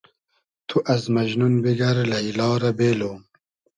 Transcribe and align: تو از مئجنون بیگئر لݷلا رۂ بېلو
تو 0.67 0.77
از 0.93 1.03
مئجنون 1.13 1.53
بیگئر 1.63 1.97
لݷلا 2.11 2.49
رۂ 2.61 2.71
بېلو 2.77 3.11